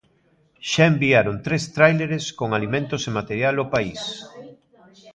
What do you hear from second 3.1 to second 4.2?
material ao país.